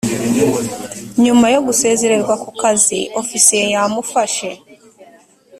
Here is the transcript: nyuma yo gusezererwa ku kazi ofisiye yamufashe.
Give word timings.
nyuma 1.23 1.45
yo 1.53 1.59
gusezererwa 1.67 2.33
ku 2.43 2.49
kazi 2.61 2.99
ofisiye 3.21 3.65
yamufashe. 3.73 4.49